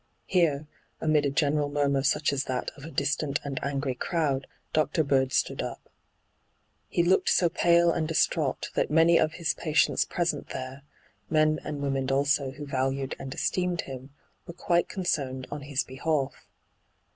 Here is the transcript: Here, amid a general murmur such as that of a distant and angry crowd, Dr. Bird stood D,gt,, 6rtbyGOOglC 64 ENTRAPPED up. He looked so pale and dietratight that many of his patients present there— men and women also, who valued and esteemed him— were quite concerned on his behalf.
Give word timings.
Here, 0.25 0.65
amid 0.99 1.27
a 1.27 1.29
general 1.29 1.69
murmur 1.69 2.01
such 2.01 2.33
as 2.33 2.45
that 2.45 2.71
of 2.75 2.83
a 2.83 2.89
distant 2.89 3.39
and 3.43 3.59
angry 3.63 3.93
crowd, 3.93 4.47
Dr. 4.73 5.03
Bird 5.03 5.31
stood 5.31 5.59
D,gt,, 5.59 5.75
6rtbyGOOglC 5.75 6.89
64 6.89 6.89
ENTRAPPED 6.89 6.89
up. 6.89 6.89
He 6.89 7.03
looked 7.03 7.29
so 7.29 7.49
pale 7.49 7.91
and 7.91 8.07
dietratight 8.09 8.73
that 8.73 8.89
many 8.89 9.19
of 9.19 9.33
his 9.33 9.53
patients 9.53 10.05
present 10.05 10.47
there— 10.49 10.81
men 11.39 11.59
and 11.63 11.83
women 11.83 12.09
also, 12.09 12.49
who 12.49 12.65
valued 12.65 13.15
and 13.19 13.31
esteemed 13.31 13.81
him— 13.81 14.09
were 14.47 14.55
quite 14.55 14.89
concerned 14.89 15.45
on 15.51 15.61
his 15.61 15.83
behalf. 15.83 16.47